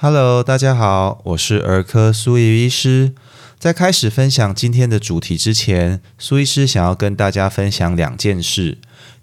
[0.00, 3.14] Hello，大家好，我是儿科苏怡医师。
[3.58, 8.78] 在开始分享今天的主题之前，苏医师想要跟大家分享两件事。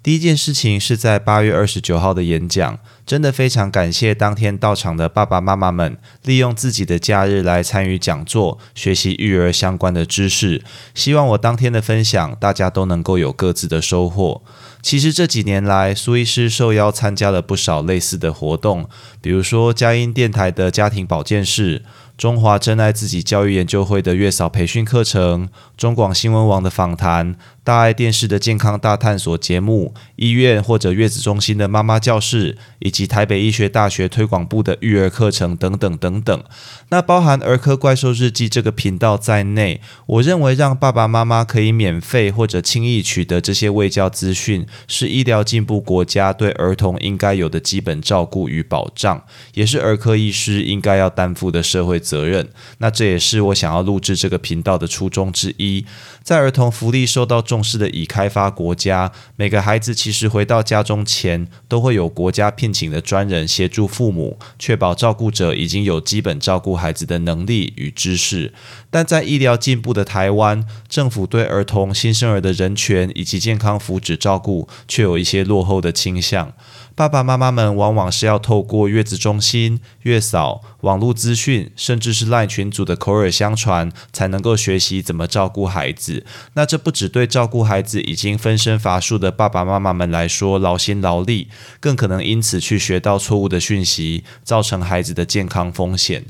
[0.06, 2.78] 第一件事情是在八月二十九号的演讲，
[3.08, 10.64] 真的非常感谢当天到场的爸爸妈妈们，利用自己的假日来参与讲座，学习育儿相关的知识。
[10.94, 14.44] 希望我当天的分享，大家都能够有各自的收获。
[14.84, 18.88] 其实这几年来，苏医师受邀参加了不少类似的活动，
[19.20, 21.82] 比如说佳音电台的家庭保健室。
[22.18, 27.36] 中华真爱自己教育研究会的月嫂培训课程，中广新闻网的访谈，
[27.66, 36.44] 大爱电视的健康大探索节目，医院或者月子中心的妈妈教室，以及台北医学大学推广部的育儿课程等等等等。
[36.90, 49.24] 那包含儿科怪兽日记这个频道在内，我认为让爸爸妈妈可以免费或者轻易取得这些卫教资讯，是医疗进步国家对儿童应该有的基本照顾与保障，
[49.56, 51.96] 也是儿科医师应该要担负的社会。
[52.06, 55.86] 责任，那这也是我想要录制这个频道的初衷之一。
[56.22, 68.54] 在儿童福利受到重重视的已开发国家，每个孩子其实回到家中前，都会有国家聘请的专人协助父母，确保照顾者已经有基本照顾孩子的能力与知识。
[68.90, 76.52] 但在医疗进步的台湾，政府对儿童新生儿的人权以及健康福祉照顾，却有一些落后的倾向。
[76.98, 86.26] 爸爸妈妈们往往是要透过月子中心、月嫂、网络资讯，甚至是赖群组的口耳相传，才能够学习怎么照顾孩子。
[86.54, 91.50] 那这不只对照顾孩子已经分身乏术的爸爸妈妈们来说劳心劳力，
[91.82, 96.24] 更可能因此去学到错误的讯息，造成孩子的健康风险。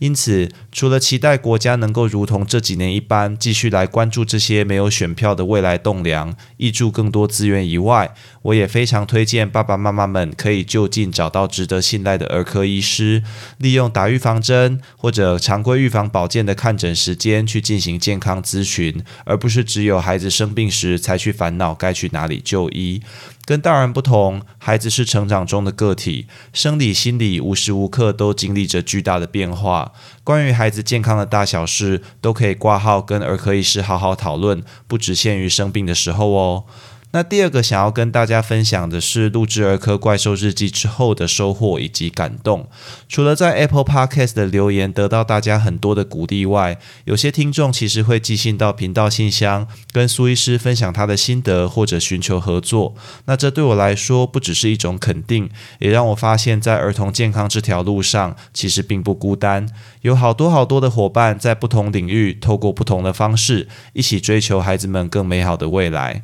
[0.00, 13.22] 因此，除了期待国家能够如同这几年一般，继续来关注这些没有选票的未来栋梁，挹注更多资源以外，我也非常推荐爸爸妈妈们可以就近找到值得信赖的儿科医师，
[13.58, 23.02] 利用打预防针或者常规预防保健的看诊时间去进行健康咨询，而不是只有孩子生病时才去烦恼该去哪里就医。
[23.44, 29.92] 跟大人不同，孩子是成长中的个体，生理、心理无时无刻都经历着巨大的变化。
[30.22, 36.64] 关于孩子健康的大小事，都可以挂号跟儿科医师好好讨论，不只限于生病的时候哦。
[37.12, 42.68] 那第二个想要跟大家分享的是录制儿科怪兽日记之后的收获以及感动。
[43.08, 52.94] 除了在 Apple Podcast 的留言得到大家很多的鼓励外，有些听众其实会寄信到频道信箱，跟苏医师分享他的心得或者寻求合作。
[53.24, 55.50] 那这对我来说不只是一种肯定，
[55.80, 59.68] 也让我发现，在儿童健康这条路上，其实并不孤单，
[60.02, 66.22] 有好多好多的伙伴在不同领域，透过不同的方式，一起追求孩子们更美好的未来。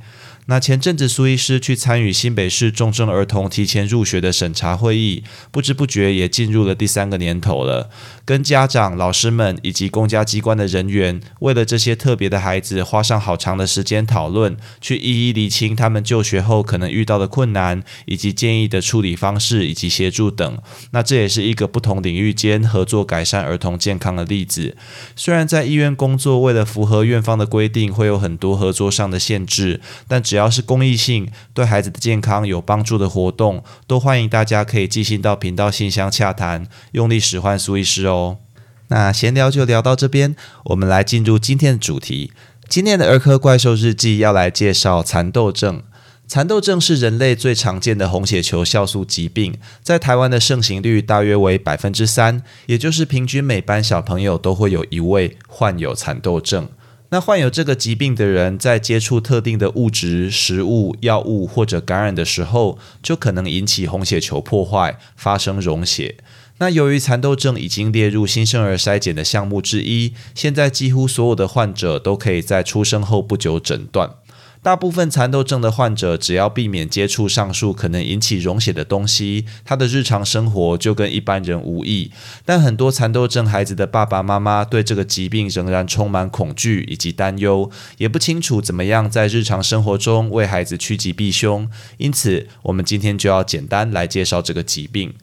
[0.48, 7.90] 那前阵子苏医师去参与新北市重症儿童提前入学的审查会议，不知不觉也进入了第三个年头了。
[8.24, 20.58] 跟家长、老师们以及公家机关的人员，为了这些特别的孩子，花上好长的时间讨论，去一一厘清他们就学后可能遇到的困难，以及建议的处理方式以及协助等。
[20.92, 24.76] 那这也是一个不同领域间合作改善儿童健康的例子。
[25.16, 38.36] 虽然在医院工作，为了符合院方的规定，会有很多合作上的限制，但只只要是公益性、对孩子的健康有帮助的活动，都欢迎大家可以寄信到频道信箱洽谈，用力使唤苏医师哦。
[38.88, 42.34] 那闲聊就聊到这边，我们来进入今天的主题。
[42.68, 45.82] 今天的儿科怪兽日记要来介绍蚕豆症。
[46.28, 56.68] 蚕豆症是人类最常见的红血球酵素疾病，在台湾的盛行率大约为百分之三，也就是平均每班小朋友都会有一位患有蚕豆症。
[57.10, 66.16] 那患有这个疾病的人，在接触特定的物质、食物、药物或者感染的时候，就可能引起红血球破坏，发生溶血。
[66.58, 74.10] 那由于蚕豆症已经列入新生儿筛检的项目之一，现在几乎所有的患者都可以在出生后不久诊断。
[74.66, 82.10] 大部分蚕豆症的患者，只要避免接触上述可能引起溶血的东西，他的日常生活就跟一般人无异。
[82.44, 91.70] 但很多蚕豆症孩子的爸爸妈妈对这个疾病仍然充满恐惧以及担忧，也不清楚怎么样在日常生活中为孩子趋吉避凶。
[91.98, 95.14] 因此，我们今天就要简单来介绍这个疾病。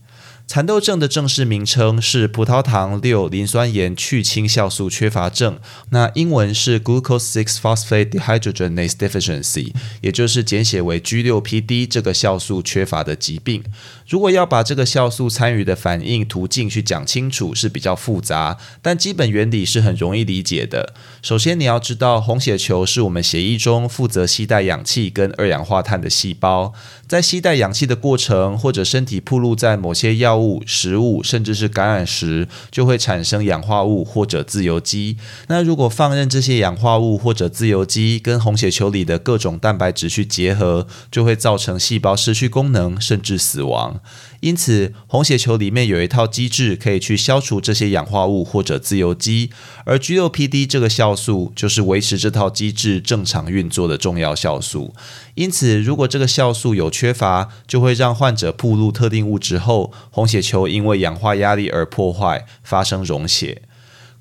[0.46, 5.58] 蚕豆症的正式名称是葡萄糖六磷酸盐去氢酵素缺乏症，
[5.90, 13.64] 那英文是 Glucose Six Phosphate Dehydrogenase Deficiency，也就是简写为 G6PD 这个酵素缺乏的疾病。
[14.08, 20.94] 如果要把这个酵素参与的反应途径去讲清楚是比较复杂，但基本原理是很容易理解的。
[21.24, 26.74] 首先你要知道，红血球是我们血液中负责吸带氧气跟二氧化碳的细胞，
[27.08, 35.16] 在吸带氧气的过程或者身体暴露在某些药药物、食物，甚至是感染时，就会产生氧化物或者自由基。
[35.48, 44.00] 那如果放任这些氧化物或者自由基跟红血球里的各种蛋白质去结合，就会造成细胞失去功能，甚至死亡。
[44.40, 49.52] 因此，红血球里面有一套机制可以去消除这些氧化物或者自由基，
[49.86, 54.94] 而 G6PD 这个酵素就是维持这套机制正常运作的重要酵素。
[55.36, 63.64] 因此，如果这个酵素有缺乏，就会让患者暴露特定物质后，红血球因为氧化压力而破坏，发生溶血。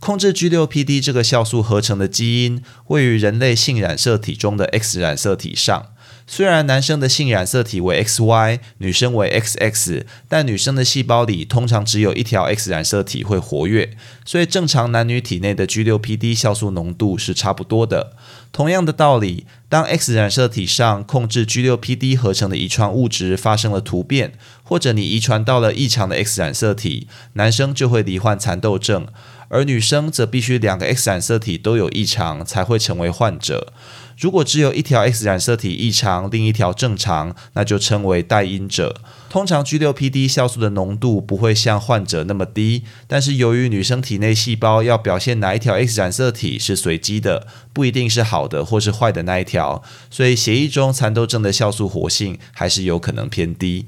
[0.01, 5.91] 控制 G6PD 这个酵素合成的基因位于人类性染色体中的 X 染色体上。
[6.27, 18.17] 虽然男生的性染色体为 XY，女生为 XX，但女生的细胞里通常只有一条 X 染色体会活跃，所以正常男女体内的 G6PD 酵素浓度是差不多的。
[18.53, 29.07] 同样的道理，当 X 染色体上控制 G6PD 合成的遗传物质发生了突变，或者你遗传到了异常的 X 染色体，男生就会罹患蚕豆症，
[29.49, 33.73] 而女生则必须两个 X 染色体都有异常才会成为患者。
[34.19, 39.01] 如果只有一条 X 染色体异常，另一条正常，那就称为带因者。
[39.33, 53.87] 通常 G6PD 酵素的浓度不会像患者那么低，但是由于女生体内细胞要表现哪一条 X 染色体是随机的，不一定是好的或是坏的那一条，所以血液中蚕豆症的酵素活性还是有可能偏低。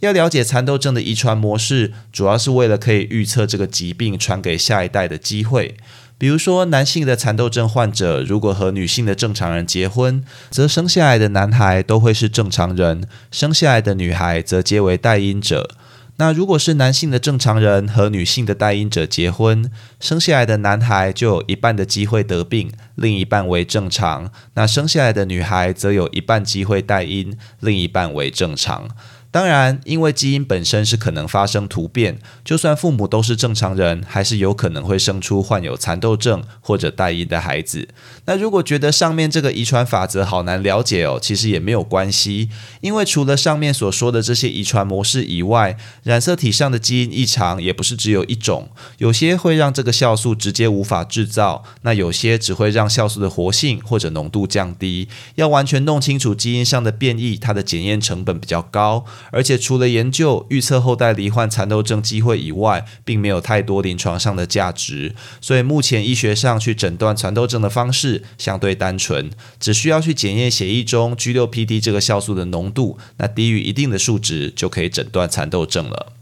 [0.00, 5.76] 要了解蚕豆症的遗传模式，主要是为了可以预测这个疾病传给下一代的机会。
[6.18, 15.68] 比如说，男性的蚕豆症患者如果和女性的正常人结婚，则生下来的男孩都会是正常人；生下来的女孩则皆为代因者。
[16.18, 19.70] 那如果是男性的正常人和女性的代因者结婚，
[20.00, 28.88] 生下来的男孩就有一半的机会得病，另一半为正常；那生下来的女孩则有一半机会代因，另一半为正常。
[29.36, 37.86] 当然，因为基因本身是可能发生突变，就算父母都是正常人，还是有可能会生出患有蚕豆症或者带因的孩子。
[38.24, 42.48] 那如果觉得上面这个遗传法则好难了解哦，其实也没有关系，
[42.80, 55.08] 因为除了上面所说的这些遗传模式以外，染色体上的基因异常也不是只有一种，有些会让这个酵素直接无法制造，那有些只会让酵素的活性或者浓度降低。
[55.34, 59.04] 要完全弄清楚基因上的变异，它的检验成本比较高。
[59.30, 65.14] 而且除了研究预测后代罹患蚕豆症机会以外，并没有太多临床上的价值。
[65.40, 69.30] 所以目前医学上去诊断蚕豆症的方式相对单纯，
[69.60, 76.12] 只需要去检验血液中 G6PD 这个酵素的浓度，那低于一定的数值就可以诊断蚕豆症了。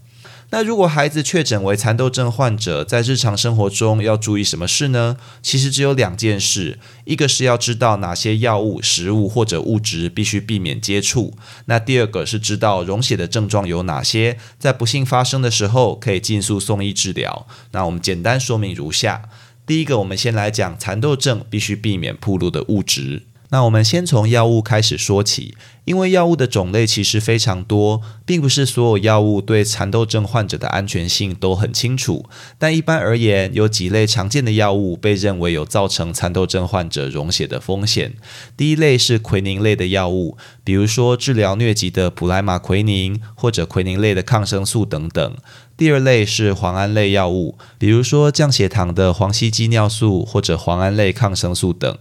[0.55, 5.17] 那如果孩子确诊为蚕豆症患者，在日常生活中要注意什么事呢？
[5.41, 11.33] 其实只有两件事，一个是要知道哪些药物、食物或者物质必须避免接触；
[11.65, 17.45] 那第二个是知道溶血的症状有哪些，在不幸发生的时候可以尽速送医治疗。
[17.71, 19.23] 那我们简单说明如下：
[19.67, 23.23] 第一个，我们先来讲蚕豆症必须避免暴露的物质。
[23.49, 25.55] 那我们先从药物开始说起。
[25.85, 32.25] 因为药物的种类其实非常多，并不是所有药物对蚕豆症患者的安全性都很清楚。
[32.59, 38.13] 但一般而言，有几类常见的药物被认为有造成蚕豆症患者溶血的风险。
[38.57, 45.37] 第一类是奎宁类的药物，比如说治疗疟疾的普莱马奎宁，或者奎宁类的抗生素等等。
[45.77, 51.97] 第二类是磺胺类药物，比如说降血糖的磺西基尿素或者磺胺类抗生素等。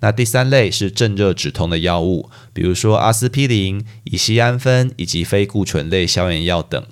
[0.00, 3.38] 那第三类是镇热止痛的药物，比如说阿司斯。
[3.38, 6.82] 匹林、乙酰氨酚以及非固醇类消炎药等。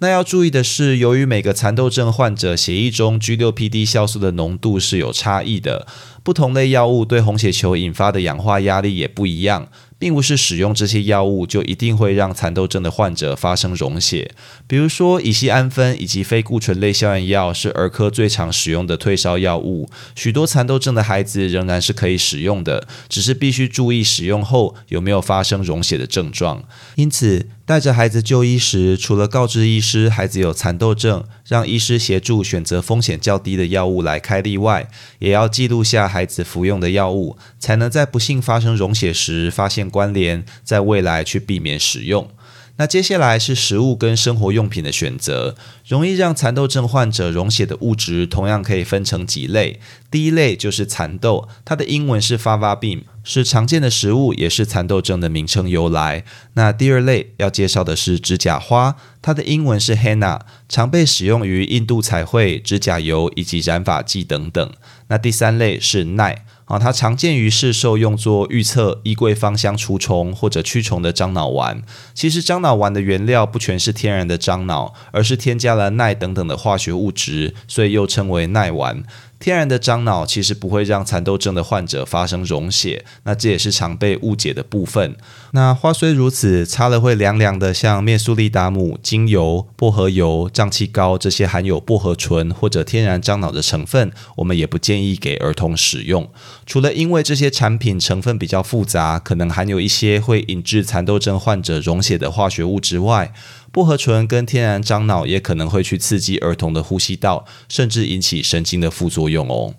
[0.00, 5.86] 那要注意的是，由于每个蚕豆症患者血液中 G6PD 酵素的浓度是有差异的，
[6.22, 9.68] 不同类药物对红血球引发的氧化压力也不一样。
[9.98, 14.32] 并不是使用这些药物就一定会让蚕豆症的患者发生溶血。
[14.66, 26.64] 比如说，乙酰氨酚以及非固醇类消炎药是儿科最常使用的退烧药物，许多蚕豆症的孩子仍然是可以使用的，只是必须注意使用后有没有发生溶血的症状。
[26.96, 42.30] 因此，带着孩子就医时，除了告知医师孩子有蚕豆症，让医师协助选择风险较低的药物来开例外，也要记录下孩子服用的药物，才能在不幸发生溶血时发现关联，在未来去避免使用。
[42.78, 45.56] 那接下来是食物跟生活用品的选择，
[45.88, 49.80] 容易让蚕豆症患者溶血的物质，同样可以分成几类。
[50.08, 53.00] 第一类就是蚕豆，它的英文是 fava bean。
[53.26, 56.22] 是常见的食物，也是蚕豆症的名称由来。
[56.54, 64.72] 那第二类要介绍的是指甲花，它的英文是 henna，常被使用于印度彩绘、指甲油以及染发剂等等。
[65.08, 66.44] 那第三类是耐。
[66.66, 71.80] 啊，它常见于市售用作预测衣柜芳香除虫或者驱虫的樟脑丸。
[72.12, 79.04] 其实樟脑丸的原料不全是天然的樟脑，而是添加了耐等等的化学物质，所以又称为耐丸。
[79.38, 85.16] 天然的樟脑其实不会让蚕豆症的患者发生溶血，那这也是常被误解的部分。
[85.52, 96.28] 那话虽如此，擦了会凉凉的，像面苏利达姆精油、薄荷油、胀气膏这些含有薄荷醇或者天然樟脑的成分，我们也不建议给儿童使用。
[96.64, 103.32] 除了因为这些产品成分比较复杂，可能含有一些会引致蚕豆症患者溶血的化学物之外，
[103.76, 109.74] 薄荷醇跟天然樟脑也可能会去刺激儿童的呼吸道，甚至引起神经的副作用哦。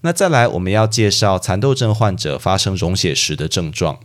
[0.00, 3.98] 那再来，我们要介绍蚕豆症患者发生溶血时的症状。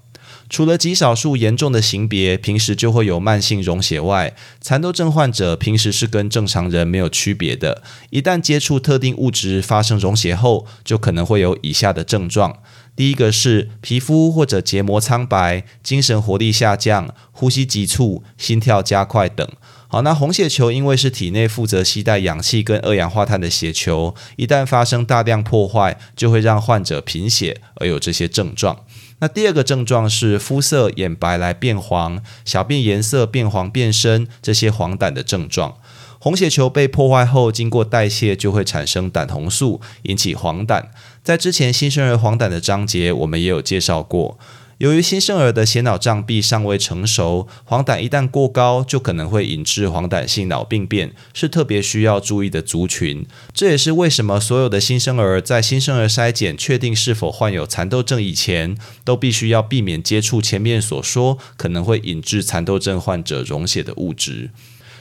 [0.49, 7.81] 除了极少数严重的型别平时就会有慢性溶血外，蚕豆症患者平时是跟正常人没有区别的。
[8.09, 12.57] 一旦接触特定物质发生溶血后，就可能会有以下的症状。
[12.99, 19.47] 第一个是皮肤或者结膜苍白、精神活力下降、呼吸急促、心跳加快等。
[19.87, 28.81] 好，那红血球因为是体内负责携带氧气跟二氧化碳的血球，一旦发生大量破坏，就会让患者贫血而有这些症状。
[29.19, 35.77] 那第二个症状是肤色眼白来变黄、小便颜色变黄变深这些黄疸的症状。
[36.21, 40.83] 红血球被破坏后，经过代谢就会产生胆红素，引起黄疸。
[41.23, 44.39] 在之前新生儿黄疸的章节，我们也有介绍过。
[44.79, 53.25] 由于新生儿的血脑障壁尚未成熟，黄疸一旦过高，就可能会引致黄疸性脑病变，是特别需要注意的族群。
[53.53, 64.51] 这也是为什么所有的新生儿在新生儿筛检确定是否患有蚕豆症以前，都必须要避免接触前面所说可能会引致蚕豆症患者溶血的物质。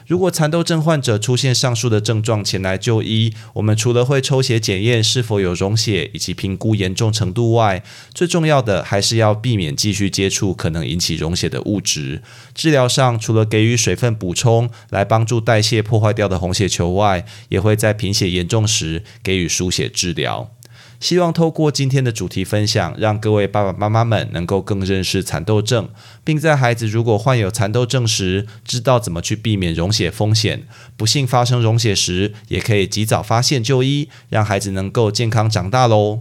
[0.08, 7.84] 如果蚕豆症患者出现上述的症状前来就医，我们除了会抽血检验是否有溶血以及评估严重程度外，
[8.14, 12.22] 最重要的还是要避免继续接触可能引起溶血的物质。
[12.54, 20.54] 治疗上，除了给予水分补充来帮助代谢破坏掉的红血球外，也会在贫血严重时给予输血治疗。
[21.00, 25.88] 希望透过今天的主题分享，让各位爸爸妈妈们能够更认识蚕豆症，
[26.24, 30.64] 并在孩子如果患有蚕豆症时，知道怎么去避免溶血风险。
[30.96, 36.20] 不幸发生溶血时，也可以及早发现就医，让孩子能够健康长大喽。